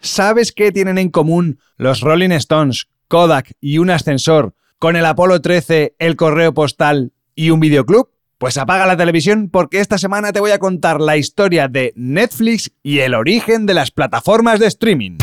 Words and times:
¿Sabes 0.00 0.52
qué 0.52 0.72
tienen 0.72 0.96
en 0.98 1.10
común 1.10 1.58
los 1.76 2.00
Rolling 2.00 2.30
Stones, 2.30 2.88
Kodak 3.08 3.52
y 3.60 3.78
un 3.78 3.90
ascensor 3.90 4.54
con 4.78 4.96
el 4.96 5.04
Apolo 5.04 5.42
13, 5.42 5.94
el 5.98 6.16
correo 6.16 6.54
postal 6.54 7.12
y 7.34 7.50
un 7.50 7.60
videoclub? 7.60 8.10
Pues 8.38 8.56
apaga 8.56 8.86
la 8.86 8.96
televisión 8.96 9.50
porque 9.50 9.80
esta 9.80 9.98
semana 9.98 10.32
te 10.32 10.40
voy 10.40 10.52
a 10.52 10.58
contar 10.58 11.02
la 11.02 11.18
historia 11.18 11.68
de 11.68 11.92
Netflix 11.96 12.72
y 12.82 13.00
el 13.00 13.14
origen 13.14 13.66
de 13.66 13.74
las 13.74 13.90
plataformas 13.90 14.58
de 14.58 14.68
streaming. 14.68 15.18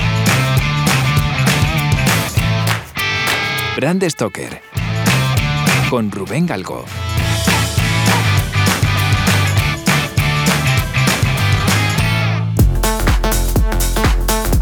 Brand 3.75 4.03
Stoker 4.07 4.61
con 5.89 6.11
Rubén 6.11 6.45
Galgo. 6.45 6.85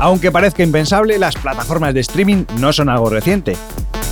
Aunque 0.06 0.32
parezca 0.32 0.62
impensable, 0.62 1.18
las 1.18 1.34
plataformas 1.34 1.96
de 1.96 2.02
streaming 2.02 2.46
no 2.60 2.72
son 2.72 2.90
algo 2.90 3.10
reciente. 3.10 3.58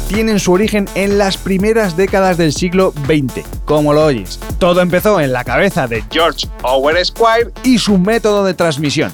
Tienen 0.08 0.40
su 0.40 0.52
origen 0.52 0.90
en 0.96 1.20
las 1.20 1.38
primeras 1.38 1.96
décadas 1.96 2.36
del 2.36 2.52
siglo 2.52 2.96
XX, 3.06 3.46
como 3.64 3.94
lo 3.94 4.06
oyes. 4.06 4.40
Todo 4.58 4.82
empezó 4.82 5.20
en 5.20 5.32
la 5.32 5.44
cabeza 5.44 5.88
de 5.88 6.04
George 6.10 6.48
Owen 6.64 6.98
Squire 7.06 7.52
y 7.64 7.78
su 7.78 8.00
método 8.00 8.44
de 8.44 8.56
transmisión. 8.56 9.12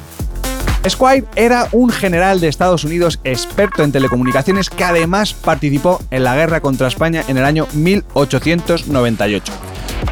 Squire 0.87 1.25
era 1.35 1.67
un 1.73 1.89
general 1.89 2.39
de 2.39 2.47
Estados 2.47 2.85
Unidos 2.85 3.19
experto 3.25 3.83
en 3.83 3.91
telecomunicaciones 3.91 4.69
que 4.69 4.85
además 4.85 5.33
participó 5.33 6.01
en 6.11 6.23
la 6.23 6.37
guerra 6.37 6.61
contra 6.61 6.87
España 6.87 7.25
en 7.27 7.37
el 7.37 7.43
año 7.43 7.67
1898. 7.73 9.51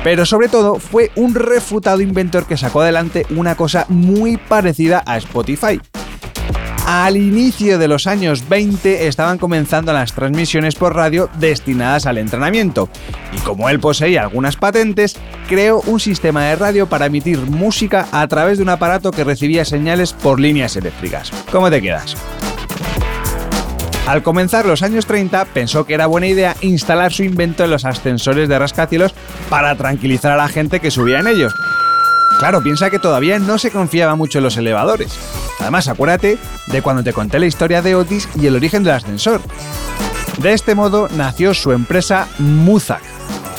Pero 0.03 0.25
sobre 0.25 0.49
todo 0.49 0.79
fue 0.79 1.11
un 1.15 1.33
refutado 1.33 2.01
inventor 2.01 2.45
que 2.45 2.57
sacó 2.57 2.81
adelante 2.81 3.25
una 3.29 3.55
cosa 3.55 3.85
muy 3.87 4.35
parecida 4.35 5.01
a 5.05 5.15
Spotify, 5.15 5.79
al 6.87 7.17
inicio 7.17 7.77
de 7.77 7.89
los 7.89 8.07
años 8.07 8.47
20 8.47 9.07
estaban 9.07 9.37
comenzando 9.37 9.91
las 9.91 10.13
transmisiones 10.13 10.75
por 10.75 10.95
radio 10.95 11.29
destinadas 11.37 12.05
al 12.05 12.17
entrenamiento, 12.17 12.87
y 13.33 13.39
como 13.39 13.67
él 13.67 13.81
poseía 13.81 14.21
algunas 14.21 14.55
patentes, 14.55 15.17
creó 15.49 15.81
un 15.81 15.99
sistema 15.99 16.45
de 16.45 16.55
radio 16.55 16.87
para 16.87 17.07
emitir 17.07 17.39
música 17.39 18.07
a 18.13 18.25
través 18.29 18.57
de 18.57 18.63
un 18.63 18.69
aparato 18.69 19.11
que 19.11 19.25
recibía 19.25 19.65
señales 19.65 20.13
por 20.13 20.39
líneas 20.39 20.77
eléctricas. 20.77 21.29
¿Cómo 21.51 21.69
te 21.69 21.81
quedas? 21.81 22.15
Al 24.07 24.23
comenzar 24.23 24.65
los 24.65 24.81
años 24.81 25.05
30 25.05 25.43
pensó 25.53 25.85
que 25.85 25.93
era 25.93 26.07
buena 26.07 26.27
idea 26.27 26.55
instalar 26.61 27.11
su 27.11 27.23
invento 27.23 27.65
en 27.65 27.71
los 27.71 27.83
ascensores 27.83 28.47
de 28.47 28.59
rascacielos 28.59 29.13
para 29.49 29.75
tranquilizar 29.75 30.31
a 30.31 30.37
la 30.37 30.47
gente 30.47 30.79
que 30.79 30.89
subía 30.89 31.19
en 31.19 31.27
ellos. 31.27 31.53
Claro, 32.39 32.63
piensa 32.63 32.89
que 32.89 32.99
todavía 32.99 33.39
no 33.39 33.57
se 33.57 33.71
confiaba 33.71 34.15
mucho 34.15 34.37
en 34.37 34.45
los 34.45 34.55
elevadores. 34.55 35.19
Además, 35.59 35.87
acuérdate 35.87 36.37
de 36.67 36.81
cuando 36.81 37.03
te 37.03 37.13
conté 37.13 37.39
la 37.39 37.45
historia 37.45 37.81
de 37.81 37.95
Otis 37.95 38.29
y 38.35 38.47
el 38.47 38.55
origen 38.55 38.83
del 38.83 38.93
ascensor. 38.93 39.41
De 40.37 40.53
este 40.53 40.75
modo 40.75 41.07
nació 41.15 41.53
su 41.53 41.71
empresa 41.71 42.27
Muzak, 42.37 43.01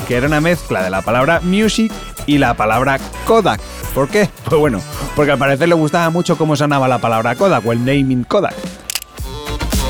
que 0.07 0.17
era 0.17 0.27
una 0.27 0.41
mezcla 0.41 0.83
de 0.83 0.91
la 0.91 1.03
palabra 1.03 1.41
music 1.43 1.93
y 2.27 2.39
la 2.39 2.55
palabra 2.55 2.99
Kodak. 3.27 3.61
¿Por 3.95 4.09
qué? 4.09 4.29
Pues 4.49 4.61
bueno, 4.61 4.81
porque 5.17 5.33
al 5.33 5.39
parecer 5.39 5.69
le 5.69 5.75
gustaba 5.75 6.09
mucho 6.11 6.39
cómo 6.39 6.57
sonaba 6.57 6.89
la 6.89 6.99
palabra 6.99 7.35
Kodak 7.35 7.67
o 7.67 7.73
el 7.73 7.85
naming 7.85 8.25
Kodak. 8.25 8.55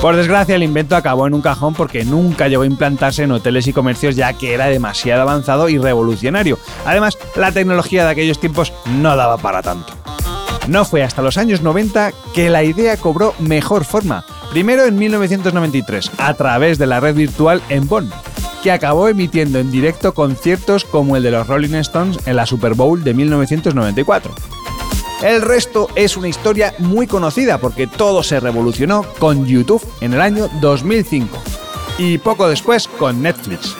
Por 0.00 0.14
desgracia, 0.14 0.54
el 0.54 0.62
invento 0.62 0.94
acabó 0.94 1.26
en 1.26 1.34
un 1.34 1.42
cajón 1.42 1.74
porque 1.74 2.04
nunca 2.04 2.46
llegó 2.46 2.62
a 2.62 2.66
implantarse 2.66 3.24
en 3.24 3.32
hoteles 3.32 3.66
y 3.66 3.72
comercios 3.72 4.14
ya 4.14 4.32
que 4.32 4.54
era 4.54 4.66
demasiado 4.66 5.22
avanzado 5.22 5.68
y 5.68 5.76
revolucionario. 5.76 6.56
Además, 6.86 7.18
la 7.34 7.50
tecnología 7.50 8.04
de 8.04 8.12
aquellos 8.12 8.38
tiempos 8.38 8.72
no 8.86 9.16
daba 9.16 9.38
para 9.38 9.60
tanto. 9.60 9.97
No 10.68 10.84
fue 10.84 11.02
hasta 11.02 11.22
los 11.22 11.38
años 11.38 11.62
90 11.62 12.12
que 12.34 12.50
la 12.50 12.62
idea 12.62 12.98
cobró 12.98 13.34
mejor 13.38 13.86
forma. 13.86 14.24
Primero 14.50 14.84
en 14.84 14.96
1993, 14.96 16.12
a 16.18 16.34
través 16.34 16.76
de 16.76 16.86
la 16.86 17.00
red 17.00 17.14
virtual 17.14 17.62
en 17.70 17.88
Bonn, 17.88 18.10
que 18.62 18.70
acabó 18.70 19.08
emitiendo 19.08 19.58
en 19.60 19.70
directo 19.70 20.12
conciertos 20.12 20.84
como 20.84 21.16
el 21.16 21.22
de 21.22 21.30
los 21.30 21.46
Rolling 21.46 21.74
Stones 21.76 22.18
en 22.26 22.36
la 22.36 22.44
Super 22.44 22.74
Bowl 22.74 23.02
de 23.02 23.14
1994. 23.14 24.34
El 25.22 25.40
resto 25.40 25.88
es 25.94 26.18
una 26.18 26.28
historia 26.28 26.74
muy 26.78 27.06
conocida 27.06 27.56
porque 27.58 27.86
todo 27.86 28.22
se 28.22 28.38
revolucionó 28.38 29.04
con 29.18 29.46
YouTube 29.46 29.84
en 30.02 30.12
el 30.12 30.20
año 30.20 30.50
2005 30.60 31.38
y 31.96 32.18
poco 32.18 32.46
después 32.46 32.88
con 32.88 33.22
Netflix. 33.22 33.74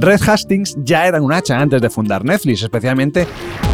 Red 0.00 0.22
Hastings 0.26 0.76
ya 0.78 1.06
era 1.06 1.20
un 1.20 1.30
hacha 1.30 1.60
antes 1.60 1.82
de 1.82 1.90
fundar 1.90 2.24
Netflix, 2.24 2.62
especialmente 2.62 3.26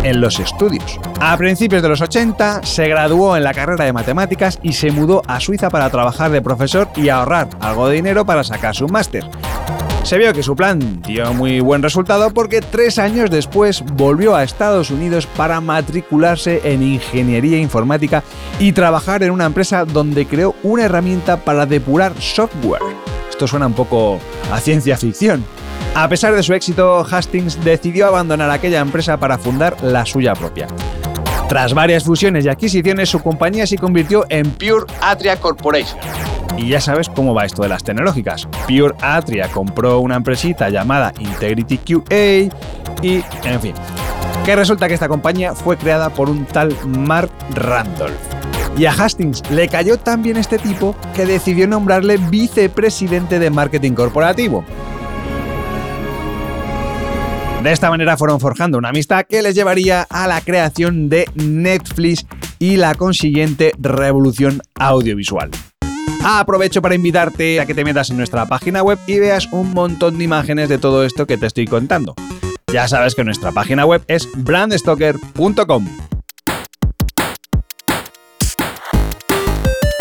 en 0.03 0.21
los 0.21 0.41
estudios. 0.41 0.99
A 1.21 1.37
principios 1.37 1.83
de 1.83 1.89
los 1.89 2.01
80 2.01 2.65
se 2.65 2.89
graduó 2.89 3.37
en 3.37 3.45
la 3.45 3.55
carrera 3.55 3.85
de 3.85 3.93
matemáticas 3.93 4.59
y 4.61 4.73
se 4.73 4.91
mudó 4.91 5.23
a 5.29 5.39
Suiza 5.39 5.71
para 5.71 5.89
trabajar 5.89 6.33
de 6.33 6.43
profesor 6.43 6.89
y 6.97 7.11
ahorrar 7.11 7.49
algo 7.61 7.89
de 7.89 7.95
dinero 7.95 8.27
para 8.27 8.43
sacar 8.43 8.75
su 8.75 8.89
máster. 8.89 9.25
Se 10.03 10.19
vio 10.19 10.33
que 10.33 10.43
su 10.43 10.57
plan 10.57 11.01
dio 11.03 11.33
muy 11.33 11.61
buen 11.61 11.83
resultado 11.83 12.31
porque 12.31 12.61
tres 12.61 12.99
años 12.99 13.31
después 13.31 13.85
volvió 13.95 14.35
a 14.35 14.43
Estados 14.43 14.91
Unidos 14.91 15.29
para 15.37 15.61
matricularse 15.61 16.61
en 16.65 16.83
ingeniería 16.83 17.59
informática 17.59 18.25
y 18.59 18.73
trabajar 18.73 19.23
en 19.23 19.31
una 19.31 19.47
empresa 19.47 19.85
donde 19.85 20.27
creó 20.27 20.57
una 20.65 20.85
herramienta 20.85 21.37
para 21.37 21.67
depurar 21.67 22.21
software. 22.21 22.83
Esto 23.31 23.47
suena 23.47 23.69
un 23.69 23.75
poco 23.75 24.19
a 24.51 24.59
ciencia 24.59 24.97
ficción. 24.97 25.45
A 25.95 26.09
pesar 26.09 26.35
de 26.35 26.43
su 26.43 26.53
éxito, 26.53 27.07
Hastings 27.11 27.65
decidió 27.65 28.07
abandonar 28.07 28.51
aquella 28.51 28.81
empresa 28.81 29.17
para 29.17 29.39
fundar 29.39 29.77
la 29.83 30.05
suya 30.05 30.35
propia. 30.35 30.67
Tras 31.49 31.75
varias 31.75 32.05
fusiones 32.05 32.45
y 32.45 32.49
adquisiciones, 32.49 33.09
su 33.09 33.21
compañía 33.21 33.67
se 33.67 33.79
convirtió 33.79 34.27
en 34.29 34.51
Pure 34.51 34.87
Atria 35.01 35.37
Corporation 35.37 35.99
y 36.57 36.69
ya 36.69 36.81
sabes 36.81 37.09
cómo 37.09 37.35
va 37.35 37.45
esto 37.45 37.63
de 37.63 37.69
las 37.69 37.85
tecnológicas. 37.85 38.49
Pure 38.67 38.95
Atria 39.01 39.49
compró 39.49 40.01
una 40.01 40.17
empresita 40.17 40.69
llamada 40.71 41.13
Integrity 41.19 41.79
QA 41.79 42.55
y, 43.03 43.25
en 43.45 43.61
fin, 43.61 43.75
que 44.45 44.57
resulta 44.57 44.89
que 44.89 44.95
esta 44.95 45.09
compañía 45.09 45.55
fue 45.55 45.77
creada 45.77 46.11
por 46.11 46.31
un 46.31 46.47
tal 46.47 46.75
Mark 46.87 47.31
Randolph. 47.55 48.17
Y 48.79 48.85
a 48.85 48.93
Hastings 48.93 49.43
le 49.51 49.69
cayó 49.69 49.99
tan 49.99 50.23
bien 50.23 50.37
este 50.37 50.59
tipo 50.59 50.95
que 51.15 51.25
decidió 51.25 51.67
nombrarle 51.67 52.19
vicepresidente 52.19 53.39
de 53.39 53.51
marketing 53.51 53.93
corporativo. 53.93 54.65
De 57.67 57.73
esta 57.73 57.91
manera 57.91 58.17
fueron 58.17 58.39
forjando 58.39 58.79
una 58.79 58.91
amistad 58.91 59.25
que 59.29 59.43
les 59.43 59.57
llevaría 59.57 60.07
a 60.09 60.29
la 60.29 60.41
creación 60.41 61.09
de 61.09 61.29
Netflix 61.35 62.25
y 62.61 62.77
la 62.77 62.95
consiguiente 62.95 63.73
revolución 63.81 64.63
audiovisual. 64.77 65.51
Aprovecho 66.25 66.81
para 66.81 66.95
invitarte 66.95 67.59
a 67.59 67.67
que 67.67 67.75
te 67.75 67.83
metas 67.83 68.11
en 68.11 68.19
nuestra 68.19 68.47
página 68.47 68.85
web 68.85 69.01
y 69.09 69.19
veas 69.19 69.49
un 69.51 69.75
montón 69.75 70.17
de 70.17 70.23
imágenes 70.23 70.69
de 70.69 70.79
todo 70.79 71.05
esto 71.05 71.27
que 71.27 71.39
te 71.39 71.47
estoy 71.47 71.67
contando. 71.67 72.15
Ya 72.73 72.87
sabes 72.87 73.17
que 73.17 73.25
nuestra 73.25 73.51
página 73.51 73.85
web 73.85 74.05
es 74.07 74.29
brandstoker.com. 74.37 75.89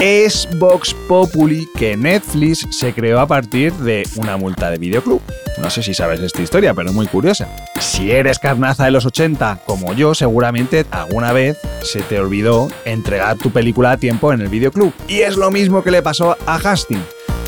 Es 0.07 0.47
Vox 0.59 0.93
Populi 1.07 1.67
que 1.75 1.97
Netflix 1.97 2.67
se 2.69 2.93
creó 2.93 3.19
a 3.19 3.25
partir 3.25 3.73
de 3.73 4.07
una 4.17 4.37
multa 4.37 4.69
de 4.69 4.77
videoclub. 4.77 5.19
No 5.57 5.71
sé 5.71 5.81
si 5.81 5.95
sabes 5.95 6.19
esta 6.19 6.43
historia, 6.43 6.75
pero 6.75 6.93
muy 6.93 7.07
curiosa. 7.07 7.49
Si 7.79 8.11
eres 8.11 8.37
carnaza 8.37 8.85
de 8.85 8.91
los 8.91 9.07
80, 9.07 9.61
como 9.65 9.93
yo, 9.93 10.13
seguramente 10.13 10.85
alguna 10.91 11.31
vez 11.31 11.57
se 11.81 12.01
te 12.01 12.19
olvidó 12.19 12.67
entregar 12.85 13.39
tu 13.39 13.49
película 13.49 13.93
a 13.93 13.97
tiempo 13.97 14.31
en 14.31 14.41
el 14.41 14.47
videoclub. 14.47 14.93
Y 15.07 15.21
es 15.21 15.37
lo 15.37 15.49
mismo 15.49 15.81
que 15.81 15.89
le 15.89 16.03
pasó 16.03 16.37
a 16.45 16.55
Hastings. 16.57 17.01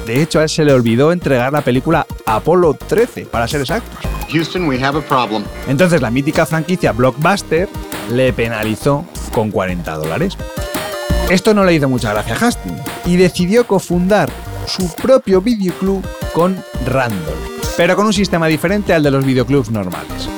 De 0.07 0.23
hecho, 0.23 0.39
a 0.39 0.43
él 0.43 0.49
se 0.49 0.65
le 0.65 0.73
olvidó 0.73 1.11
entregar 1.11 1.53
la 1.53 1.61
película 1.61 2.07
Apolo 2.25 2.73
13, 2.73 3.27
para 3.27 3.47
ser 3.47 3.61
exactos. 3.61 3.99
Houston, 4.31 4.67
we 4.67 4.83
have 4.83 4.97
a 4.97 5.01
problem. 5.01 5.43
Entonces 5.67 6.01
la 6.01 6.09
mítica 6.09 6.47
franquicia 6.47 6.91
Blockbuster 6.91 7.69
le 8.11 8.33
penalizó 8.33 9.05
con 9.31 9.51
40 9.51 9.93
dólares. 9.93 10.35
Esto 11.29 11.53
no 11.53 11.65
le 11.65 11.73
hizo 11.73 11.89
mucha 11.89 12.13
gracia 12.13 12.35
a 12.35 12.47
Hastings 12.47 12.79
y 13.05 13.17
decidió 13.17 13.67
cofundar 13.67 14.29
su 14.65 14.89
propio 14.95 15.41
videoclub 15.41 16.01
con 16.33 16.55
Randall, 16.85 17.35
pero 17.75 17.97
con 17.97 18.05
un 18.05 18.13
sistema 18.13 18.47
diferente 18.47 18.93
al 18.93 19.03
de 19.03 19.11
los 19.11 19.25
videoclubs 19.25 19.69
normales. 19.69 20.29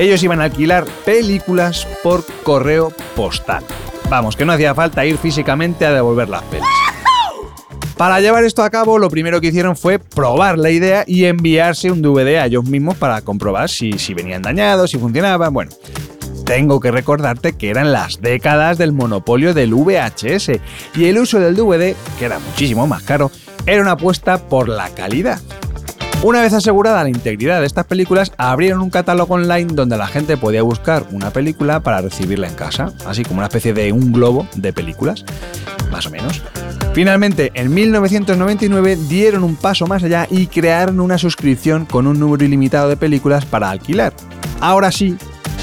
Ellos 0.00 0.20
iban 0.24 0.40
a 0.40 0.44
alquilar 0.44 0.84
películas 1.04 1.86
por 2.02 2.24
correo 2.42 2.92
postal. 3.14 3.62
Vamos, 4.08 4.34
que 4.34 4.44
no 4.44 4.52
hacía 4.52 4.74
falta 4.74 5.06
ir 5.06 5.16
físicamente 5.16 5.86
a 5.86 5.92
devolver 5.92 6.28
las 6.28 6.42
pelis. 6.44 6.66
Para 7.96 8.20
llevar 8.20 8.42
esto 8.42 8.64
a 8.64 8.70
cabo, 8.70 8.98
lo 8.98 9.10
primero 9.10 9.40
que 9.40 9.48
hicieron 9.48 9.76
fue 9.76 10.00
probar 10.00 10.58
la 10.58 10.70
idea 10.70 11.04
y 11.06 11.26
enviarse 11.26 11.90
un 11.90 12.02
DVD 12.02 12.38
a 12.38 12.46
ellos 12.46 12.64
mismos 12.64 12.96
para 12.96 13.20
comprobar 13.20 13.68
si, 13.68 13.92
si 13.98 14.14
venían 14.14 14.42
dañados, 14.42 14.90
si 14.90 14.98
funcionaban. 14.98 15.52
Bueno, 15.52 15.70
tengo 16.50 16.80
que 16.80 16.90
recordarte 16.90 17.52
que 17.52 17.70
eran 17.70 17.92
las 17.92 18.20
décadas 18.20 18.76
del 18.76 18.90
monopolio 18.90 19.54
del 19.54 19.72
VHS 19.72 20.50
y 20.96 21.04
el 21.04 21.18
uso 21.18 21.38
del 21.38 21.54
DVD, 21.54 21.94
que 22.18 22.24
era 22.24 22.40
muchísimo 22.40 22.88
más 22.88 23.04
caro, 23.04 23.30
era 23.66 23.80
una 23.80 23.92
apuesta 23.92 24.48
por 24.48 24.68
la 24.68 24.88
calidad. 24.88 25.40
Una 26.24 26.40
vez 26.40 26.52
asegurada 26.52 27.04
la 27.04 27.08
integridad 27.08 27.60
de 27.60 27.68
estas 27.68 27.86
películas, 27.86 28.32
abrieron 28.36 28.80
un 28.80 28.90
catálogo 28.90 29.34
online 29.34 29.74
donde 29.74 29.96
la 29.96 30.08
gente 30.08 30.36
podía 30.36 30.62
buscar 30.62 31.06
una 31.12 31.30
película 31.30 31.84
para 31.84 32.00
recibirla 32.00 32.48
en 32.48 32.54
casa, 32.56 32.92
así 33.06 33.22
como 33.22 33.38
una 33.38 33.46
especie 33.46 33.72
de 33.72 33.92
un 33.92 34.10
globo 34.10 34.48
de 34.56 34.72
películas, 34.72 35.24
más 35.92 36.06
o 36.06 36.10
menos. 36.10 36.42
Finalmente, 36.94 37.52
en 37.54 37.72
1999 37.72 38.98
dieron 39.08 39.44
un 39.44 39.54
paso 39.54 39.86
más 39.86 40.02
allá 40.02 40.26
y 40.28 40.48
crearon 40.48 40.98
una 40.98 41.16
suscripción 41.16 41.86
con 41.86 42.08
un 42.08 42.18
número 42.18 42.44
ilimitado 42.44 42.88
de 42.88 42.96
películas 42.96 43.44
para 43.44 43.70
alquilar. 43.70 44.12
Ahora 44.60 44.90
sí, 44.90 45.16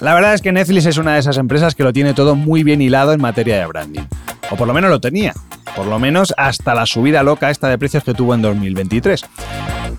La 0.00 0.14
verdad 0.14 0.34
es 0.34 0.42
que 0.42 0.52
Netflix 0.52 0.86
es 0.86 0.96
una 0.96 1.14
de 1.14 1.20
esas 1.20 1.36
empresas 1.36 1.74
que 1.74 1.84
lo 1.84 1.92
tiene 1.92 2.14
todo 2.14 2.34
muy 2.34 2.62
bien 2.62 2.80
hilado 2.80 3.12
en 3.12 3.20
materia 3.20 3.58
de 3.58 3.66
branding. 3.66 4.02
O 4.50 4.56
por 4.56 4.66
lo 4.66 4.74
menos 4.74 4.90
lo 4.90 5.00
tenía 5.00 5.34
por 5.76 5.86
lo 5.86 5.98
menos 5.98 6.34
hasta 6.36 6.74
la 6.74 6.86
subida 6.86 7.22
loca 7.22 7.50
esta 7.50 7.68
de 7.68 7.78
precios 7.78 8.04
que 8.04 8.14
tuvo 8.14 8.34
en 8.34 8.42
2023. 8.42 9.24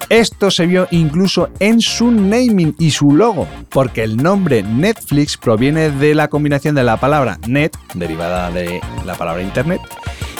Esto 0.09 0.51
se 0.51 0.65
vio 0.65 0.88
incluso 0.92 1.50
en 1.59 1.80
su 1.80 2.12
naming 2.12 2.75
y 2.77 2.92
su 2.92 3.13
logo, 3.13 3.48
porque 3.69 4.03
el 4.03 4.18
nombre 4.18 4.62
Netflix 4.62 5.38
proviene 5.38 5.89
de 5.89 6.15
la 6.15 6.27
combinación 6.27 6.75
de 6.75 6.83
la 6.83 6.98
palabra 6.98 7.39
net, 7.48 7.71
derivada 7.94 8.51
de 8.51 8.81
la 9.06 9.15
palabra 9.15 9.42
internet, 9.42 9.81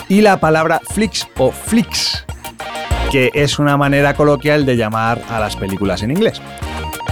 y 0.10 0.22
la 0.22 0.40
palabra 0.40 0.82
flix 0.92 1.28
o 1.38 1.52
flix, 1.52 2.26
que 3.12 3.32
es 3.34 3.60
una 3.60 3.78
manera 3.78 4.14
coloquial 4.14 4.66
de 4.66 4.76
llamar 4.76 5.22
a 5.30 5.40
las 5.40 5.56
películas 5.56 6.04
en 6.04 6.12
inglés. 6.12 6.42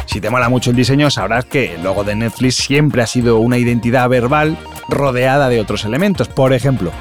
Si 0.06 0.20
te 0.20 0.30
mola 0.30 0.50
mucho 0.50 0.72
el 0.72 0.76
diseño, 0.76 1.10
sabrás 1.10 1.46
que 1.46 1.76
el 1.76 1.84
logo 1.84 2.04
de 2.04 2.16
Netflix 2.16 2.56
siempre 2.56 3.02
ha 3.02 3.08
sido 3.08 3.38
una 3.38 3.58
identidad 3.58 4.10
verbal 4.10 4.58
rodeada 4.88 5.50
de 5.50 5.62
otros 5.62 5.86
elementos. 5.86 6.28
Por 6.28 6.54
ejemplo, 6.54 6.92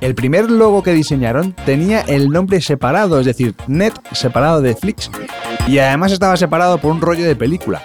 el 0.00 0.14
primer 0.14 0.50
logo 0.50 0.82
que 0.82 0.92
diseñaron 0.92 1.52
tenía 1.52 2.00
el 2.00 2.28
nombre 2.28 2.60
separado, 2.60 3.20
es 3.20 3.26
decir, 3.26 3.54
Net 3.66 3.94
separado 4.12 4.60
de 4.60 4.74
Flix, 4.74 5.10
y 5.66 5.78
además 5.78 6.12
estaba 6.12 6.36
separado 6.36 6.78
por 6.78 6.92
un 6.92 7.00
rollo 7.00 7.24
de 7.24 7.36
película. 7.36 7.82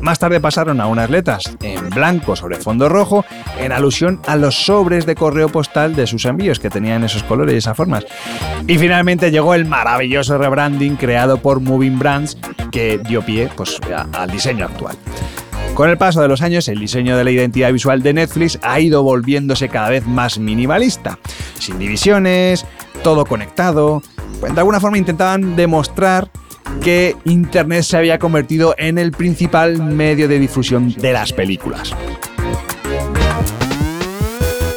Más 0.00 0.18
tarde 0.18 0.40
pasaron 0.40 0.80
a 0.80 0.86
unas 0.86 1.10
letras 1.10 1.56
en 1.62 1.90
blanco 1.90 2.36
sobre 2.36 2.56
fondo 2.56 2.88
rojo 2.88 3.24
en 3.58 3.72
alusión 3.72 4.20
a 4.26 4.36
los 4.36 4.54
sobres 4.54 5.06
de 5.06 5.14
correo 5.14 5.48
postal 5.48 5.96
de 5.96 6.06
sus 6.06 6.24
envíos 6.24 6.60
que 6.60 6.70
tenían 6.70 7.04
esos 7.04 7.22
colores 7.22 7.54
y 7.54 7.58
esas 7.58 7.76
formas. 7.76 8.06
Y 8.66 8.78
finalmente 8.78 9.30
llegó 9.30 9.54
el 9.54 9.64
maravilloso 9.64 10.38
rebranding 10.38 10.96
creado 10.96 11.38
por 11.38 11.60
Moving 11.60 11.98
Brands 11.98 12.38
que 12.70 12.98
dio 12.98 13.22
pie 13.22 13.48
pues, 13.56 13.78
al 14.12 14.30
diseño 14.30 14.66
actual. 14.66 14.96
Con 15.74 15.90
el 15.90 15.98
paso 15.98 16.22
de 16.22 16.28
los 16.28 16.40
años, 16.40 16.68
el 16.68 16.80
diseño 16.80 17.18
de 17.18 17.24
la 17.24 17.30
identidad 17.30 17.70
visual 17.70 18.02
de 18.02 18.14
Netflix 18.14 18.58
ha 18.62 18.80
ido 18.80 19.02
volviéndose 19.02 19.68
cada 19.68 19.90
vez 19.90 20.06
más 20.06 20.38
minimalista, 20.38 21.18
sin 21.58 21.78
divisiones, 21.78 22.64
todo 23.02 23.26
conectado. 23.26 24.02
Pues, 24.40 24.54
de 24.54 24.60
alguna 24.60 24.80
forma 24.80 24.96
intentaban 24.96 25.54
demostrar 25.54 26.30
que 26.82 27.16
Internet 27.24 27.82
se 27.82 27.96
había 27.96 28.18
convertido 28.18 28.74
en 28.78 28.98
el 28.98 29.12
principal 29.12 29.82
medio 29.82 30.28
de 30.28 30.38
difusión 30.38 30.92
de 30.92 31.12
las 31.12 31.32
películas. 31.32 31.92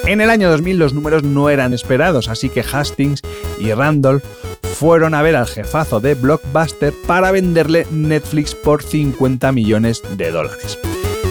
En 0.05 0.21
el 0.21 0.29
año 0.31 0.49
2000 0.49 0.79
los 0.79 0.93
números 0.93 1.23
no 1.23 1.49
eran 1.49 1.73
esperados, 1.73 2.29
así 2.29 2.49
que 2.49 2.61
Hastings 2.61 3.21
y 3.59 3.71
Randolph 3.73 4.23
fueron 4.79 5.13
a 5.13 5.21
ver 5.21 5.35
al 5.35 5.45
jefazo 5.45 5.99
de 5.99 6.15
Blockbuster 6.15 6.93
para 7.05 7.31
venderle 7.31 7.85
Netflix 7.91 8.55
por 8.55 8.81
50 8.81 9.51
millones 9.51 10.01
de 10.17 10.31
dólares. 10.31 10.79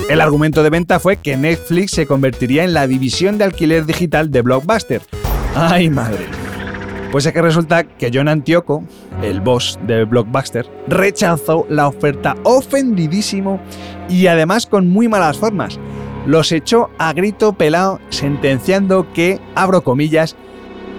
El 0.08 0.20
argumento 0.20 0.62
de 0.62 0.70
venta 0.70 1.00
fue 1.00 1.16
que 1.16 1.36
Netflix 1.36 1.90
se 1.90 2.06
convertiría 2.06 2.64
en 2.64 2.72
la 2.72 2.86
división 2.86 3.36
de 3.36 3.44
alquiler 3.44 3.84
digital 3.84 4.30
de 4.30 4.42
Blockbuster. 4.42 5.02
¡Ay, 5.54 5.90
madre! 5.90 6.47
Pues 7.10 7.24
es 7.24 7.32
que 7.32 7.40
resulta 7.40 7.84
que 7.84 8.10
John 8.12 8.28
Antioco, 8.28 8.84
el 9.22 9.40
boss 9.40 9.78
de 9.82 10.04
Blockbuster, 10.04 10.68
rechazó 10.88 11.66
la 11.70 11.88
oferta 11.88 12.36
ofendidísimo 12.44 13.60
y 14.10 14.26
además 14.26 14.66
con 14.66 14.88
muy 14.88 15.08
malas 15.08 15.38
formas. 15.38 15.78
Los 16.26 16.52
echó 16.52 16.90
a 16.98 17.14
grito 17.14 17.54
pelado 17.54 17.98
sentenciando 18.10 19.10
que, 19.14 19.40
abro 19.54 19.82
comillas, 19.82 20.36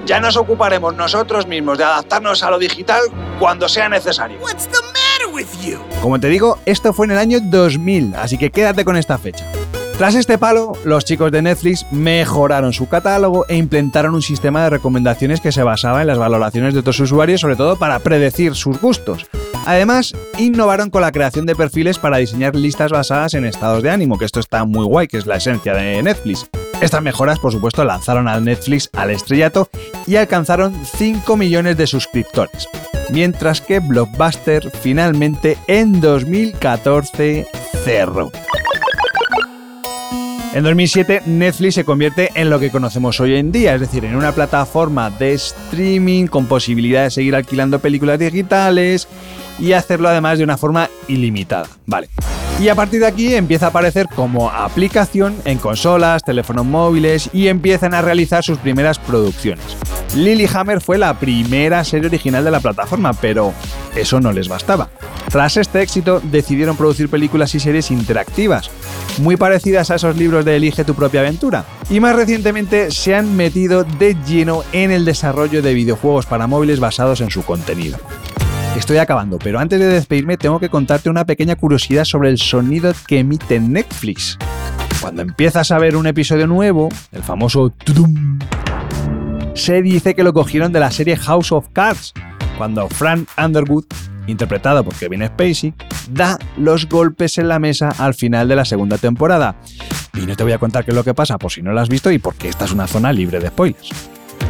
ya 0.05 0.19
nos 0.19 0.37
ocuparemos 0.37 0.95
nosotros 0.95 1.45
mismos 1.45 1.77
de 1.77 1.83
adaptarnos 1.83 2.41
a 2.41 2.49
lo 2.49 2.57
digital 2.57 3.01
cuando 3.37 3.69
sea 3.69 3.87
necesario. 3.87 4.39
Como 6.01 6.19
te 6.19 6.29
digo, 6.29 6.57
esto 6.65 6.91
fue 6.93 7.05
en 7.05 7.11
el 7.11 7.17
año 7.19 7.39
2000, 7.39 8.15
así 8.15 8.39
que 8.39 8.49
quédate 8.49 8.83
con 8.83 8.97
esta 8.97 9.19
fecha. 9.19 9.45
Tras 9.99 10.15
este 10.15 10.37
palo, 10.37 10.71
los 10.85 11.03
chicos 11.03 11.29
de 11.29 11.41
Netflix 11.41 11.85
mejoraron 11.91 12.71
su 12.71 12.87
catálogo 12.87 13.45
e 13.49 13.57
implementaron 13.57 14.15
un 14.15 14.21
sistema 14.21 14.63
de 14.63 14.69
recomendaciones 14.69 15.41
que 15.41 15.51
se 15.51 15.61
basaba 15.61 15.99
en 15.99 16.07
las 16.07 16.17
valoraciones 16.17 16.73
de 16.73 16.79
otros 16.79 17.01
usuarios, 17.01 17.41
sobre 17.41 17.57
todo 17.57 17.75
para 17.75 17.99
predecir 17.99 18.55
sus 18.55 18.79
gustos. 18.79 19.27
Además, 19.65 20.13
innovaron 20.37 20.89
con 20.89 21.01
la 21.01 21.11
creación 21.11 21.45
de 21.45 21.53
perfiles 21.53 21.99
para 21.99 22.15
diseñar 22.15 22.55
listas 22.55 22.93
basadas 22.93 23.33
en 23.33 23.43
estados 23.43 23.83
de 23.83 23.91
ánimo, 23.91 24.17
que 24.17 24.23
esto 24.23 24.39
está 24.39 24.63
muy 24.63 24.85
guay, 24.85 25.09
que 25.09 25.17
es 25.17 25.25
la 25.25 25.35
esencia 25.35 25.73
de 25.73 26.01
Netflix. 26.01 26.49
Estas 26.79 27.01
mejoras, 27.01 27.37
por 27.37 27.51
supuesto, 27.51 27.83
lanzaron 27.83 28.29
a 28.29 28.39
Netflix 28.39 28.89
al 28.93 29.09
estrellato 29.09 29.67
y 30.07 30.15
alcanzaron 30.15 30.73
5 30.95 31.35
millones 31.35 31.75
de 31.75 31.87
suscriptores, 31.87 32.69
mientras 33.09 33.59
que 33.59 33.79
Blockbuster 33.79 34.71
finalmente 34.81 35.57
en 35.67 35.99
2014 35.99 37.45
cerró. 37.83 38.31
En 40.51 40.63
2007 40.63 41.23
Netflix 41.27 41.75
se 41.75 41.85
convierte 41.85 42.31
en 42.33 42.49
lo 42.49 42.59
que 42.59 42.71
conocemos 42.71 43.19
hoy 43.19 43.35
en 43.35 43.51
día, 43.51 43.75
es 43.75 43.81
decir, 43.81 44.03
en 44.03 44.15
una 44.15 44.31
plataforma 44.31 45.11
de 45.11 45.33
streaming 45.33 46.25
con 46.25 46.47
posibilidad 46.47 47.03
de 47.03 47.11
seguir 47.11 47.35
alquilando 47.35 47.77
películas 47.77 48.17
digitales 48.17 49.07
y 49.59 49.73
hacerlo 49.73 50.09
además 50.09 50.39
de 50.39 50.43
una 50.43 50.57
forma 50.57 50.89
ilimitada. 51.07 51.67
Vale. 51.85 52.09
Y 52.59 52.67
a 52.67 52.75
partir 52.75 52.99
de 52.99 53.05
aquí 53.05 53.35
empieza 53.35 53.67
a 53.67 53.69
aparecer 53.69 54.07
como 54.15 54.49
aplicación 54.49 55.35
en 55.45 55.59
consolas, 55.59 56.23
teléfonos 56.23 56.65
móviles 56.65 57.29
y 57.31 57.47
empiezan 57.47 57.93
a 57.93 58.01
realizar 58.01 58.43
sus 58.43 58.57
primeras 58.57 58.97
producciones. 58.97 59.77
Lilyhammer 60.15 60.81
fue 60.81 60.97
la 60.97 61.13
primera 61.19 61.83
serie 61.83 62.07
original 62.07 62.43
de 62.43 62.51
la 62.51 62.59
plataforma, 62.59 63.13
pero 63.13 63.53
eso 63.95 64.19
no 64.19 64.31
les 64.31 64.49
bastaba. 64.49 64.89
Tras 65.29 65.57
este 65.57 65.83
éxito 65.83 66.19
decidieron 66.23 66.75
producir 66.75 67.07
películas 67.07 67.53
y 67.53 67.59
series 67.59 67.91
interactivas, 67.91 68.71
muy 69.19 69.37
parecidas 69.37 69.91
a 69.91 69.95
esos 69.95 70.17
libros 70.17 70.45
de 70.45 70.55
Elige 70.55 70.83
tu 70.83 70.95
propia 70.95 71.21
aventura. 71.21 71.65
Y 71.89 71.99
más 71.99 72.15
recientemente 72.15 72.91
se 72.91 73.15
han 73.15 73.35
metido 73.35 73.83
de 73.83 74.15
lleno 74.27 74.63
en 74.71 74.91
el 74.91 75.05
desarrollo 75.05 75.61
de 75.61 75.73
videojuegos 75.73 76.25
para 76.25 76.47
móviles 76.47 76.79
basados 76.79 77.21
en 77.21 77.29
su 77.29 77.43
contenido. 77.43 77.97
Estoy 78.77 78.97
acabando, 78.97 79.39
pero 79.39 79.59
antes 79.59 79.79
de 79.79 79.87
despedirme 79.87 80.37
tengo 80.37 80.59
que 80.59 80.69
contarte 80.69 81.09
una 81.09 81.25
pequeña 81.25 81.55
curiosidad 81.55 82.05
sobre 82.05 82.29
el 82.29 82.37
sonido 82.37 82.93
que 83.07 83.19
emite 83.19 83.59
Netflix. 83.59 84.37
Cuando 85.01 85.21
empiezas 85.21 85.71
a 85.71 85.79
ver 85.79 85.95
un 85.95 86.07
episodio 86.07 86.47
nuevo, 86.47 86.89
el 87.11 87.23
famoso 87.23 87.69
tudum, 87.69 88.39
se 89.53 89.81
dice 89.81 90.15
que 90.15 90.23
lo 90.23 90.33
cogieron 90.33 90.71
de 90.71 90.79
la 90.79 90.91
serie 90.91 91.17
House 91.17 91.51
of 91.51 91.67
Cards, 91.73 92.13
cuando 92.57 92.87
Frank 92.87 93.27
Underwood, 93.37 93.85
interpretado 94.29 94.83
por 94.83 94.95
Kevin 94.95 95.25
Spacey, 95.25 95.73
da 96.11 96.37
los 96.57 96.87
golpes 96.87 97.37
en 97.37 97.47
la 97.47 97.59
mesa 97.59 97.93
al 97.97 98.13
final 98.13 98.47
de 98.47 98.55
la 98.55 98.65
segunda 98.65 98.97
temporada. 98.97 99.55
Y 100.13 100.25
no 100.25 100.35
te 100.35 100.43
voy 100.43 100.53
a 100.53 100.57
contar 100.57 100.85
qué 100.85 100.91
es 100.91 100.95
lo 100.95 101.03
que 101.03 101.13
pasa 101.13 101.37
por 101.37 101.51
si 101.51 101.61
no 101.61 101.71
lo 101.71 101.79
has 101.79 101.89
visto 101.89 102.11
y 102.11 102.19
porque 102.19 102.49
esta 102.49 102.65
es 102.65 102.71
una 102.71 102.87
zona 102.87 103.11
libre 103.11 103.39
de 103.39 103.47
spoilers. 103.47 103.89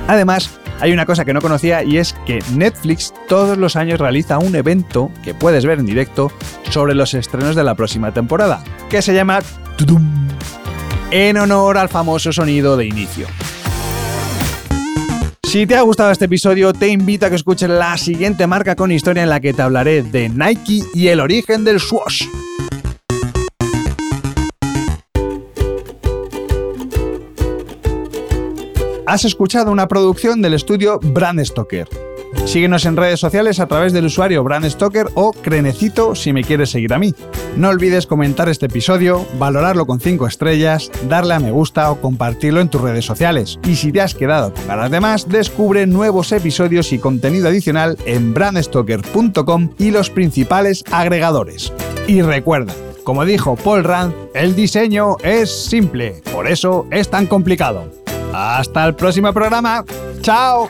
Además, 0.07 0.59
hay 0.79 0.91
una 0.91 1.05
cosa 1.05 1.25
que 1.25 1.33
no 1.33 1.41
conocía 1.41 1.83
y 1.83 1.97
es 1.97 2.13
que 2.25 2.39
Netflix 2.55 3.13
todos 3.27 3.57
los 3.57 3.75
años 3.75 3.99
realiza 3.99 4.39
un 4.39 4.55
evento 4.55 5.11
que 5.23 5.33
puedes 5.33 5.65
ver 5.65 5.79
en 5.79 5.85
directo 5.85 6.31
sobre 6.69 6.95
los 6.95 7.13
estrenos 7.13 7.55
de 7.55 7.63
la 7.63 7.75
próxima 7.75 8.11
temporada, 8.13 8.63
que 8.89 9.01
se 9.01 9.13
llama 9.13 9.39
en 11.11 11.37
honor 11.37 11.77
al 11.77 11.89
famoso 11.89 12.31
sonido 12.31 12.77
de 12.77 12.85
inicio. 12.85 13.27
Si 15.49 15.65
te 15.65 15.75
ha 15.75 15.81
gustado 15.81 16.11
este 16.11 16.25
episodio, 16.25 16.73
te 16.73 16.89
invito 16.89 17.25
a 17.25 17.29
que 17.29 17.35
escuches 17.35 17.67
la 17.67 17.97
siguiente 17.97 18.45
marca 18.45 18.75
con 18.75 18.91
historia 18.91 19.23
en 19.23 19.29
la 19.29 19.39
que 19.39 19.51
te 19.51 19.63
hablaré 19.63 20.03
de 20.03 20.29
Nike 20.29 20.83
y 20.93 21.07
el 21.07 21.19
origen 21.19 21.63
del 21.63 21.79
swoosh. 21.79 22.27
Has 29.07 29.25
escuchado 29.25 29.71
una 29.71 29.87
producción 29.87 30.39
del 30.43 30.53
estudio 30.53 30.99
Brand 31.01 31.43
Stoker. 31.43 32.08
Síguenos 32.45 32.85
en 32.85 32.97
redes 32.97 33.19
sociales 33.19 33.59
a 33.59 33.67
través 33.67 33.93
del 33.93 34.05
usuario 34.05 34.43
Brand 34.43 34.65
o 35.15 35.33
Crenecito 35.33 36.15
si 36.15 36.33
me 36.33 36.43
quieres 36.43 36.69
seguir 36.69 36.93
a 36.93 36.99
mí. 36.99 37.13
No 37.55 37.69
olvides 37.69 38.07
comentar 38.07 38.49
este 38.49 38.67
episodio, 38.67 39.25
valorarlo 39.37 39.85
con 39.85 39.99
5 39.99 40.27
estrellas, 40.27 40.91
darle 41.07 41.33
a 41.33 41.39
me 41.39 41.51
gusta 41.51 41.91
o 41.91 42.01
compartirlo 42.01 42.61
en 42.61 42.69
tus 42.69 42.81
redes 42.81 43.05
sociales. 43.05 43.59
Y 43.67 43.75
si 43.75 43.91
te 43.91 44.01
has 44.01 44.15
quedado 44.15 44.53
con 44.53 44.67
ganas 44.67 44.91
de 44.91 44.99
más, 44.99 45.27
descubre 45.27 45.85
nuevos 45.85 46.31
episodios 46.31 46.91
y 46.93 46.99
contenido 46.99 47.49
adicional 47.49 47.97
en 48.05 48.33
brandstoker.com 48.33 49.71
y 49.77 49.91
los 49.91 50.09
principales 50.09 50.83
agregadores. 50.91 51.73
Y 52.07 52.21
recuerda, 52.21 52.73
como 53.03 53.25
dijo 53.25 53.55
Paul 53.55 53.83
Rand, 53.83 54.13
el 54.33 54.55
diseño 54.55 55.17
es 55.23 55.49
simple, 55.49 56.21
por 56.31 56.47
eso 56.47 56.87
es 56.91 57.09
tan 57.09 57.27
complicado. 57.27 57.91
Hasta 58.33 58.85
el 58.85 58.95
próximo 58.95 59.33
programa. 59.33 59.83
¡Chao! 60.21 60.69